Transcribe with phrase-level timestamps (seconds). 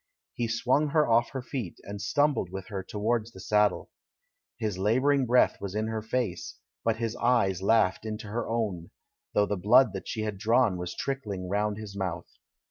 [0.33, 3.91] He swung her off her feet, and stumbled with her towards the saddle.
[4.57, 8.89] His labouring breath was in her face, but his eyes laughed into her own,
[9.35, 12.25] though the blood that she had drawn was trickling round his mouth.